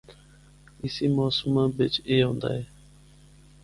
[0.83, 2.63] اِسّی موسماں بچ اے ہوندا اے۔